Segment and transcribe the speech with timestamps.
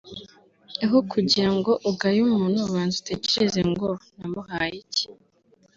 [0.85, 5.05] aho kugira ngo ugaye umuntu banza utekereze ngo namuhaye iki